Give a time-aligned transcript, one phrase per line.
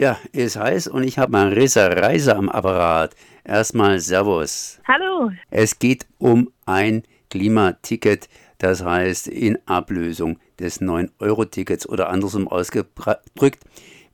[0.00, 3.14] Ja, ist heiß und ich habe Marisa Reiser am Apparat.
[3.44, 4.80] Erstmal Servus.
[4.88, 5.30] Hallo.
[5.50, 13.62] Es geht um ein Klimaticket, das heißt in Ablösung des 9-Euro-Tickets oder andersrum ausgedrückt.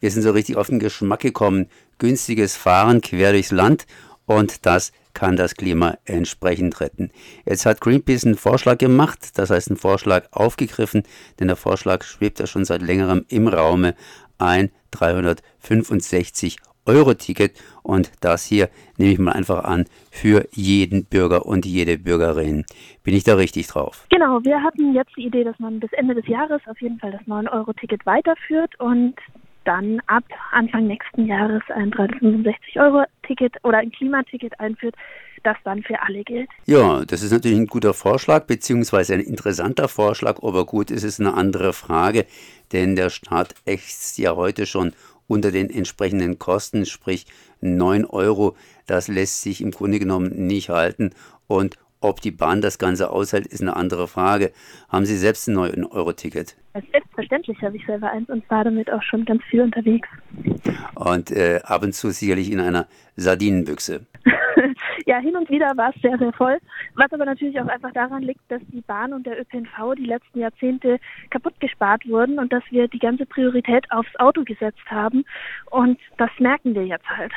[0.00, 1.68] Wir sind so richtig auf den Geschmack gekommen.
[1.98, 3.86] Günstiges Fahren quer durchs Land
[4.26, 7.10] und das kann das Klima entsprechend retten.
[7.46, 11.04] Jetzt hat Greenpeace einen Vorschlag gemacht, das heißt einen Vorschlag aufgegriffen,
[11.40, 13.94] denn der Vorschlag schwebt ja schon seit längerem im Raume
[14.38, 17.52] ein 365 Euro Ticket
[17.82, 22.64] und das hier nehme ich mal einfach an für jeden Bürger und jede Bürgerin.
[23.02, 24.06] Bin ich da richtig drauf?
[24.10, 27.10] Genau, wir hatten jetzt die Idee, dass man bis Ende des Jahres auf jeden Fall
[27.10, 29.14] das 9 Euro Ticket weiterführt und
[29.66, 34.94] dann ab Anfang nächsten Jahres ein 365 Euro Ticket oder ein Klimaticket einführt,
[35.42, 36.48] das dann für alle gilt.
[36.66, 41.20] Ja, das ist natürlich ein guter Vorschlag, beziehungsweise ein interessanter Vorschlag, aber gut, es ist
[41.20, 42.26] eine andere Frage,
[42.72, 44.92] denn der Staat ächzt ja heute schon
[45.28, 47.26] unter den entsprechenden Kosten, sprich
[47.60, 51.10] 9 Euro, das lässt sich im Grunde genommen nicht halten
[51.48, 54.52] und ob die Bahn das Ganze aushält, ist eine andere Frage.
[54.88, 56.56] Haben Sie selbst ein 9-Euro-Ticket?
[56.92, 60.08] Selbstverständlich habe ich selber eins und war damit auch schon ganz viel unterwegs.
[60.94, 64.06] Und äh, ab und zu sicherlich in einer Sardinenbüchse.
[65.06, 66.58] ja, hin und wieder war es sehr, sehr voll.
[66.94, 70.40] Was aber natürlich auch einfach daran liegt, dass die Bahn und der ÖPNV die letzten
[70.40, 70.98] Jahrzehnte
[71.30, 75.24] kaputt gespart wurden und dass wir die ganze Priorität aufs Auto gesetzt haben.
[75.70, 77.32] Und das merken wir jetzt halt.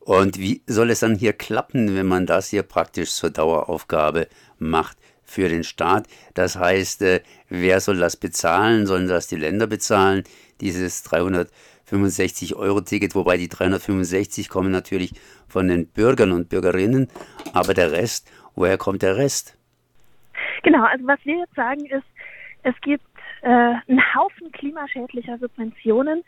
[0.00, 4.96] Und wie soll es dann hier klappen, wenn man das hier praktisch zur Daueraufgabe macht
[5.24, 6.06] für den Staat?
[6.34, 8.86] Das heißt, äh, wer soll das bezahlen?
[8.86, 10.24] Sollen das die Länder bezahlen?
[10.60, 15.12] Dieses 365 Euro Ticket, wobei die 365 kommen natürlich
[15.48, 17.08] von den Bürgern und Bürgerinnen,
[17.52, 19.56] aber der Rest, woher kommt der Rest?
[20.62, 22.06] Genau, also was wir jetzt sagen ist,
[22.62, 23.04] es gibt
[23.42, 26.22] äh, einen Haufen klimaschädlicher Subventionen,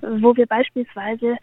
[0.00, 1.38] wo wir beispielsweise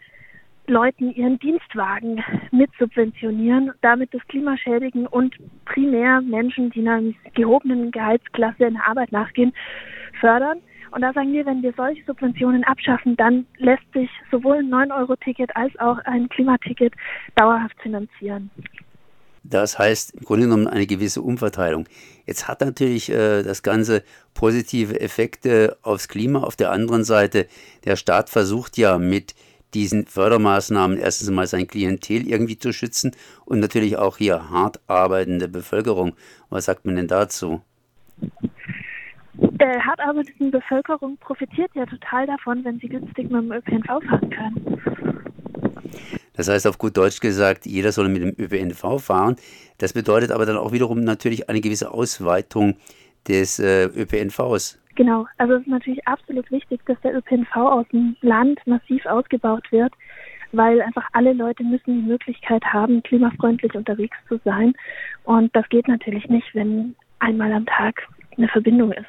[0.68, 8.64] Leuten ihren Dienstwagen mitsubventionieren, damit das Klima schädigen und primär Menschen, die einer gehobenen Gehaltsklasse
[8.64, 9.52] in der Arbeit nachgehen,
[10.20, 10.58] fördern.
[10.92, 15.54] Und da sagen wir, wenn wir solche Subventionen abschaffen, dann lässt sich sowohl ein 9-Euro-Ticket
[15.54, 16.94] als auch ein Klimaticket
[17.34, 18.50] dauerhaft finanzieren.
[19.50, 21.86] Das heißt im Grunde genommen eine gewisse Umverteilung.
[22.24, 24.02] Jetzt hat natürlich äh, das Ganze
[24.34, 26.40] positive Effekte aufs Klima.
[26.40, 27.46] Auf der anderen Seite,
[27.84, 29.34] der Staat versucht ja mit
[29.76, 33.12] diesen Fördermaßnahmen erstens mal sein Klientel irgendwie zu schützen
[33.44, 36.14] und natürlich auch hier hart arbeitende Bevölkerung.
[36.48, 37.60] Was sagt man denn dazu?
[39.34, 44.30] Der hart arbeitenden Bevölkerung profitiert ja total davon, wenn sie günstig mit dem ÖPNV fahren
[44.30, 44.80] können.
[46.32, 49.36] Das heißt auf gut Deutsch gesagt, jeder soll mit dem ÖPNV fahren.
[49.76, 52.76] Das bedeutet aber dann auch wiederum natürlich eine gewisse Ausweitung
[53.28, 54.78] des äh, ÖPNVs.
[54.96, 59.70] Genau, also es ist natürlich absolut wichtig, dass der ÖPNV aus dem Land massiv ausgebaut
[59.70, 59.92] wird,
[60.52, 64.72] weil einfach alle Leute müssen die Möglichkeit haben, klimafreundlich unterwegs zu sein.
[65.24, 68.08] Und das geht natürlich nicht, wenn einmal am Tag
[68.38, 69.06] eine Verbindung ist.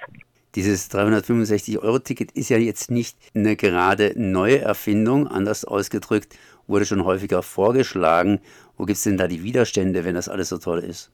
[0.55, 6.37] Dieses 365-Euro-Ticket ist ja jetzt nicht eine gerade neue Erfindung, anders ausgedrückt,
[6.67, 8.41] wurde schon häufiger vorgeschlagen.
[8.75, 11.11] Wo gibt es denn da die Widerstände, wenn das alles so toll ist?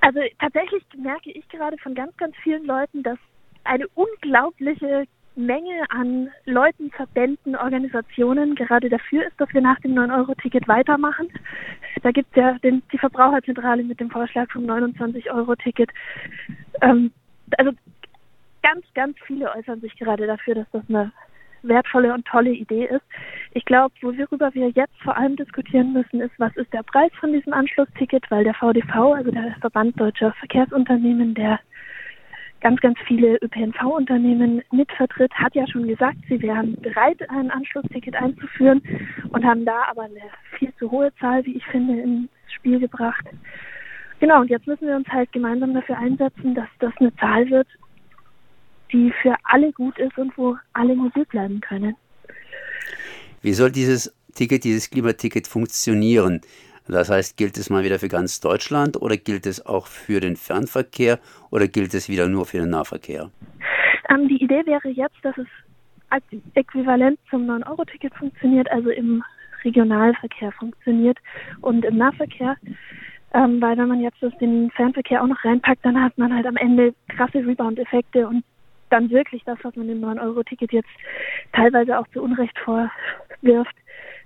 [0.00, 3.18] Also tatsächlich merke ich gerade von ganz, ganz vielen Leuten, dass
[3.64, 10.66] eine unglaubliche Menge an Leuten, Verbänden, Organisationen gerade dafür ist, dass wir nach dem 9-Euro-Ticket
[10.66, 11.28] weitermachen.
[12.02, 15.90] Da gibt es ja den, die Verbraucherzentrale mit dem Vorschlag vom 29-Euro-Ticket.
[16.80, 17.12] Ähm,
[17.58, 17.72] also
[18.62, 21.12] ganz, ganz viele äußern sich gerade dafür, dass das eine
[21.68, 23.04] wertvolle und tolle Idee ist.
[23.52, 27.32] Ich glaube, worüber wir jetzt vor allem diskutieren müssen, ist, was ist der Preis von
[27.32, 31.60] diesem Anschlussticket, weil der VDV, also der Verband Deutscher Verkehrsunternehmen, der
[32.60, 38.82] ganz, ganz viele ÖPNV-Unternehmen mitvertritt, hat ja schon gesagt, sie wären bereit, ein Anschlussticket einzuführen
[39.30, 40.22] und haben da aber eine
[40.58, 43.24] viel zu hohe Zahl, wie ich finde, ins Spiel gebracht.
[44.18, 47.68] Genau, und jetzt müssen wir uns halt gemeinsam dafür einsetzen, dass das eine Zahl wird,
[48.92, 51.96] die für alle gut ist und wo alle mobil bleiben können.
[53.42, 56.40] Wie soll dieses Ticket, dieses Klimaticket funktionieren?
[56.88, 60.36] Das heißt, gilt es mal wieder für ganz Deutschland oder gilt es auch für den
[60.36, 61.18] Fernverkehr
[61.50, 63.30] oder gilt es wieder nur für den Nahverkehr?
[64.08, 65.46] Ähm, die Idee wäre jetzt, dass es
[66.54, 69.24] äquivalent zum 9-Euro-Ticket funktioniert, also im
[69.64, 71.18] Regionalverkehr funktioniert
[71.60, 72.56] und im Nahverkehr.
[73.34, 76.56] Ähm, weil wenn man jetzt den Fernverkehr auch noch reinpackt, dann hat man halt am
[76.56, 78.44] Ende krasse Rebound-Effekte und
[78.90, 80.88] dann wirklich das, was man dem 9-Euro-Ticket jetzt
[81.52, 83.74] teilweise auch zu Unrecht vorwirft,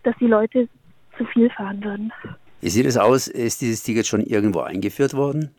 [0.02, 0.68] dass die Leute
[1.16, 2.12] zu viel fahren würden.
[2.60, 3.26] Wie sieht es aus?
[3.26, 5.50] Ist dieses Ticket schon irgendwo eingeführt worden?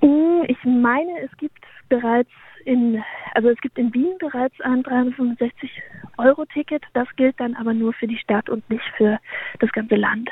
[0.00, 2.30] Hm, ich meine, es gibt bereits
[2.64, 3.02] in,
[3.34, 5.70] also es gibt in Wien bereits ein 365
[6.18, 6.82] Euro Ticket.
[6.94, 9.18] Das gilt dann aber nur für die Stadt und nicht für
[9.60, 10.30] das ganze Land.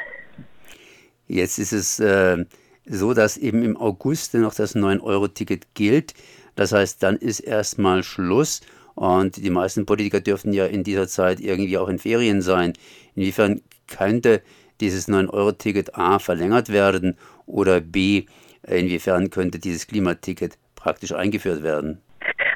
[1.26, 2.44] Jetzt ist es äh,
[2.86, 6.14] so, dass eben im August noch das 9-Euro-Ticket gilt.
[6.54, 8.60] Das heißt, dann ist erstmal Schluss.
[8.94, 12.74] Und die meisten Politiker dürften ja in dieser Zeit irgendwie auch in Ferien sein.
[13.14, 14.42] Inwiefern könnte
[14.80, 17.16] dieses 9-Euro-Ticket A verlängert werden
[17.46, 18.26] oder B,
[18.66, 22.00] inwiefern könnte dieses Klimaticket praktisch eingeführt werden?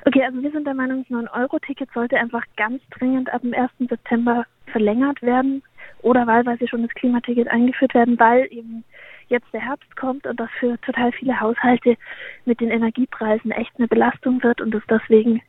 [0.07, 3.71] Okay, also wir sind der Meinung, das 9-Euro-Ticket sollte einfach ganz dringend ab dem 1.
[3.89, 5.63] September verlängert werden
[6.03, 8.85] oder wahlweise schon das Klimaticket eingeführt werden, weil eben
[9.29, 11.97] jetzt der Herbst kommt und das für total viele Haushalte
[12.45, 15.43] mit den Energiepreisen echt eine Belastung wird und es deswegen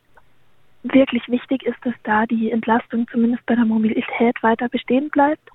[0.82, 5.48] wirklich wichtig ist, dass da die Entlastung zumindest bei der Mobilität weiter bestehen bleibt.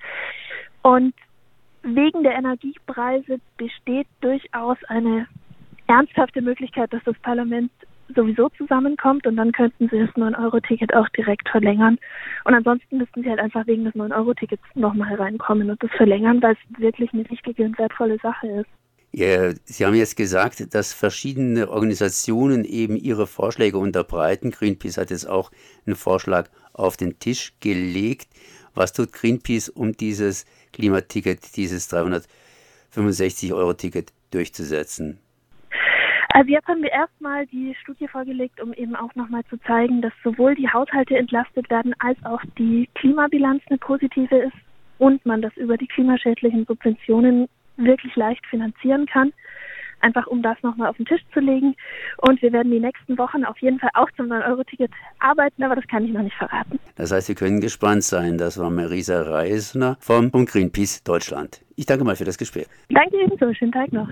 [0.81, 1.13] Und
[1.83, 5.27] wegen der Energiepreise besteht durchaus eine
[5.87, 7.71] ernsthafte Möglichkeit, dass das Parlament
[8.15, 11.97] sowieso zusammenkommt und dann könnten sie das 9-Euro-Ticket auch direkt verlängern.
[12.45, 16.53] Und ansonsten müssten sie halt einfach wegen des 9-Euro-Tickets nochmal reinkommen und das verlängern, weil
[16.53, 18.69] es wirklich eine wichtige und wertvolle Sache ist.
[19.13, 24.51] Ja, Sie haben jetzt gesagt, dass verschiedene Organisationen eben ihre Vorschläge unterbreiten.
[24.51, 25.51] Greenpeace hat jetzt auch
[25.85, 28.29] einen Vorschlag auf den Tisch gelegt.
[28.73, 35.19] Was tut Greenpeace, um dieses Klimaticket, dieses 365-Euro-Ticket durchzusetzen?
[36.33, 40.13] Also jetzt haben wir erstmal die Studie vorgelegt, um eben auch nochmal zu zeigen, dass
[40.23, 44.55] sowohl die Haushalte entlastet werden, als auch die Klimabilanz eine positive ist
[44.97, 49.33] und man das über die klimaschädlichen Subventionen wirklich leicht finanzieren kann.
[49.99, 51.75] Einfach um das nochmal auf den Tisch zu legen.
[52.17, 54.89] Und wir werden die nächsten Wochen auf jeden Fall auch zum 9-Euro-Ticket
[55.19, 56.79] arbeiten, aber das kann ich noch nicht verraten.
[56.95, 58.37] Das heißt, wir können gespannt sein.
[58.37, 61.61] Das war Marisa Reisner vom Greenpeace Deutschland.
[61.75, 62.67] Ich danke mal für das Gespräch.
[62.89, 63.53] Danke ebenso.
[63.53, 64.09] Schönen Tag noch.